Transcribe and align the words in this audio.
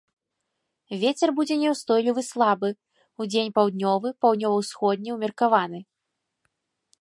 Вецер 1.01 1.29
будзе 1.39 1.55
няўстойлівы 1.63 2.23
слабы, 2.29 2.69
удзень 3.25 3.53
паўднёвы, 3.59 4.13
паўднёва-ўсходні 4.27 5.09
ўмеркаваны. 5.19 5.79